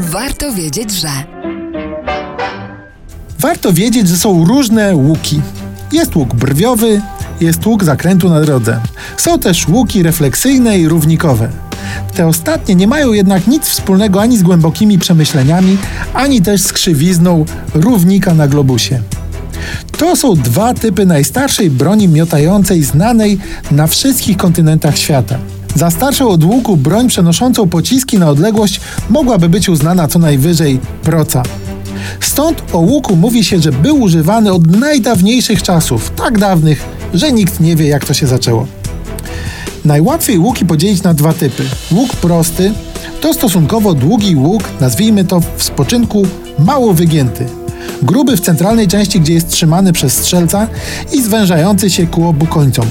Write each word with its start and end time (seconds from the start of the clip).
Warto 0.00 0.52
wiedzieć, 0.52 0.92
że. 0.92 1.08
Warto 3.38 3.72
wiedzieć, 3.72 4.08
że 4.08 4.16
są 4.16 4.44
różne 4.44 4.96
łuki. 4.96 5.40
Jest 5.92 6.16
łuk 6.16 6.34
brwiowy, 6.34 7.00
jest 7.40 7.66
łuk 7.66 7.84
zakrętu 7.84 8.28
na 8.28 8.40
drodze. 8.40 8.80
Są 9.16 9.38
też 9.38 9.68
łuki 9.68 10.02
refleksyjne 10.02 10.78
i 10.78 10.88
równikowe. 10.88 11.48
Te 12.14 12.26
ostatnie 12.26 12.74
nie 12.74 12.86
mają 12.86 13.12
jednak 13.12 13.46
nic 13.46 13.64
wspólnego 13.64 14.20
ani 14.20 14.38
z 14.38 14.42
głębokimi 14.42 14.98
przemyśleniami, 14.98 15.78
ani 16.14 16.42
też 16.42 16.62
z 16.62 16.72
krzywizną 16.72 17.44
równika 17.74 18.34
na 18.34 18.48
globusie. 18.48 19.02
To 19.98 20.16
są 20.16 20.34
dwa 20.34 20.74
typy 20.74 21.06
najstarszej 21.06 21.70
broni 21.70 22.08
miotającej 22.08 22.82
znanej 22.82 23.38
na 23.70 23.86
wszystkich 23.86 24.36
kontynentach 24.36 24.98
świata. 24.98 25.38
Za 25.74 25.90
starszą 25.90 26.28
od 26.28 26.44
łuku 26.44 26.76
broń 26.76 27.08
przenoszącą 27.08 27.68
pociski 27.68 28.18
na 28.18 28.30
odległość 28.30 28.80
mogłaby 29.10 29.48
być 29.48 29.68
uznana 29.68 30.08
co 30.08 30.18
najwyżej 30.18 30.80
proca. 31.02 31.42
Stąd 32.20 32.62
o 32.72 32.78
łuku 32.78 33.16
mówi 33.16 33.44
się, 33.44 33.60
że 33.60 33.72
był 33.72 34.00
używany 34.00 34.52
od 34.52 34.66
najdawniejszych 34.66 35.62
czasów, 35.62 36.10
tak 36.10 36.38
dawnych, 36.38 36.84
że 37.14 37.32
nikt 37.32 37.60
nie 37.60 37.76
wie 37.76 37.88
jak 37.88 38.04
to 38.04 38.14
się 38.14 38.26
zaczęło. 38.26 38.66
Najłatwiej 39.84 40.38
łuki 40.38 40.66
podzielić 40.66 41.02
na 41.02 41.14
dwa 41.14 41.32
typy. 41.32 41.64
Łuk 41.92 42.16
prosty 42.16 42.72
to 43.20 43.34
stosunkowo 43.34 43.94
długi 43.94 44.36
łuk, 44.36 44.62
nazwijmy 44.80 45.24
to 45.24 45.40
w 45.56 45.62
spoczynku 45.62 46.26
mało 46.58 46.94
wygięty. 46.94 47.61
Gruby 48.02 48.36
w 48.36 48.40
centralnej 48.40 48.88
części, 48.88 49.20
gdzie 49.20 49.34
jest 49.34 49.48
trzymany 49.48 49.92
przez 49.92 50.12
strzelca 50.12 50.68
i 51.12 51.22
zwężający 51.22 51.90
się 51.90 52.06
ku 52.06 52.26
obu 52.28 52.46
końcom. 52.46 52.86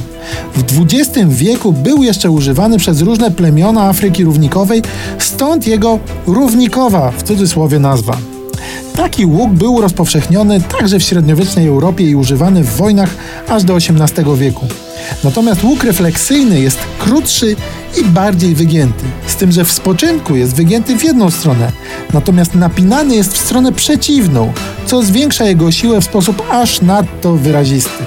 W 0.56 0.64
XX 0.82 1.20
wieku 1.28 1.74
był 1.74 2.04
jeszcze 2.04 2.32
używany 2.32 2.78
przez 2.78 3.02
różne 3.02 3.32
plemiona 3.32 3.84
Afryki 3.84 4.24
Równikowej, 4.24 4.82
stąd 5.20 5.68
jego 5.68 6.00
równikowa 6.28 7.12
w 7.12 7.24
cudzysłowie 7.24 7.80
nazwa. 7.80 8.18
Taki 8.96 9.26
łuk 9.26 9.52
był 9.52 9.82
rozpowszechniony 9.82 10.62
także 10.62 11.00
w 11.00 11.04
średniowiecznej 11.04 11.68
Europie 11.68 12.04
i 12.04 12.16
używany 12.16 12.64
w 12.64 12.76
wojnach 12.76 13.10
aż 13.48 13.64
do 13.64 13.76
XVIII 13.76 14.38
wieku. 14.38 14.68
Natomiast 15.24 15.64
łuk 15.64 15.84
refleksyjny 15.84 16.62
jest 16.62 16.78
krótszy 17.00 17.56
i 17.98 18.04
bardziej 18.04 18.56
wygięty, 18.56 19.06
z 19.28 19.36
tym, 19.36 19.52
że 19.52 19.66
w 19.66 19.72
spoczynku 19.72 20.36
jest 20.36 20.56
wygięty 20.56 20.98
w 20.98 21.04
jedną 21.04 21.32
stronę, 21.32 21.72
natomiast 22.14 22.56
napinany 22.56 23.16
jest 23.16 23.34
w 23.34 23.38
stronę 23.38 23.72
przeciwną, 23.72 24.54
co 24.86 25.04
zwiększa 25.04 25.46
jego 25.46 25.72
siłę 25.72 26.02
w 26.02 26.06
sposób 26.06 26.44
aż 26.52 26.82
nadto 26.82 27.36
wyrazisty. 27.36 28.04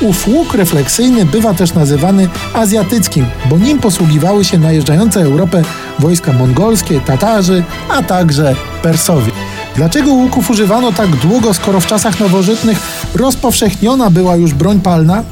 Ów 0.00 0.28
łuk 0.28 0.54
refleksyjny 0.54 1.24
bywa 1.24 1.54
też 1.54 1.74
nazywany 1.74 2.28
azjatyckim, 2.54 3.26
bo 3.50 3.58
nim 3.58 3.78
posługiwały 3.78 4.44
się 4.44 4.58
najeżdżające 4.58 5.20
Europę 5.20 5.62
wojska 5.98 6.32
mongolskie, 6.32 7.00
Tatarzy, 7.00 7.64
a 7.88 8.02
także 8.02 8.56
Persowie. 8.82 9.32
Dlaczego 9.76 10.12
łuków 10.12 10.50
używano 10.50 10.92
tak 10.92 11.16
długo, 11.16 11.54
skoro 11.54 11.80
w 11.80 11.86
czasach 11.86 12.20
nowożytnych 12.20 12.78
rozpowszechniona 13.14 14.10
była 14.10 14.36
już 14.36 14.54
broń 14.54 14.80
palna? 14.80 15.22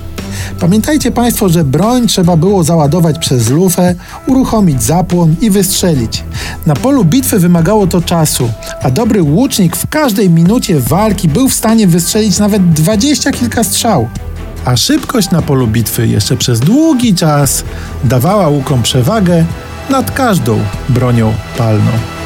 Pamiętajcie 0.61 1.11
Państwo, 1.11 1.49
że 1.49 1.65
broń 1.65 2.07
trzeba 2.07 2.37
było 2.37 2.65
załadować 2.65 3.19
przez 3.19 3.49
lufę, 3.49 3.95
uruchomić 4.27 4.83
zapłon 4.83 5.35
i 5.41 5.51
wystrzelić. 5.51 6.25
Na 6.67 6.75
polu 6.75 7.05
bitwy 7.05 7.39
wymagało 7.39 7.87
to 7.87 8.01
czasu, 8.01 8.51
a 8.83 8.91
dobry 8.91 9.23
łucznik 9.23 9.77
w 9.77 9.89
każdej 9.89 10.31
minucie 10.31 10.81
walki 10.81 11.29
był 11.29 11.49
w 11.49 11.55
stanie 11.55 11.87
wystrzelić 11.87 12.39
nawet 12.39 12.73
dwadzieścia 12.73 13.31
kilka 13.31 13.65
strzał. 13.65 14.09
A 14.65 14.77
szybkość 14.77 15.31
na 15.31 15.43
polu 15.43 15.67
bitwy 15.67 16.09
jeszcze 16.09 16.37
przez 16.37 16.61
długi 16.61 17.15
czas 17.15 17.65
dawała 18.05 18.49
łukom 18.49 18.83
przewagę 18.83 19.45
nad 19.91 20.11
każdą 20.11 20.59
bronią 20.89 21.33
palną. 21.59 22.20